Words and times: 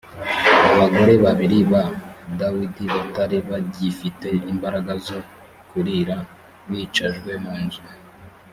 abagore 0.73 1.13
babiri 1.25 1.57
ba 1.71 1.83
dawidi 2.39 2.85
batari 2.93 3.37
bagifite 3.49 4.29
imbaraga 4.51 4.91
zo 5.07 5.19
kurira 5.69 6.15
bicajwe 6.69 7.31
mu 7.43 7.55
nzu 7.63 7.83